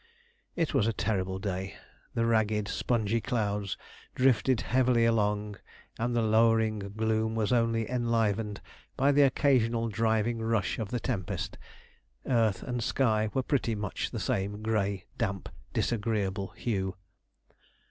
[0.55, 1.75] It was a terrible day;
[2.15, 3.77] the ragged, spongy clouds
[4.15, 5.59] drifted heavily along,
[5.99, 8.61] and the lowering gloom was only enlivened
[8.97, 11.59] by the occasional driving rush of the tempest.
[12.25, 16.95] Earth and sky were pretty much the same grey, damp, disagreeable hue.